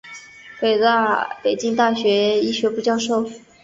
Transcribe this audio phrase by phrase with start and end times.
[1.43, 3.29] 北京大学医学部教授。